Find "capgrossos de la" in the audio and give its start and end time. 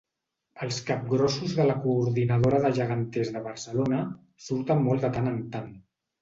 0.85-1.75